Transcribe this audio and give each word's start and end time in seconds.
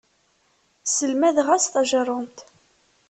Sselmadeɣ-as 0.85 1.65
tajerrumt. 1.67 2.37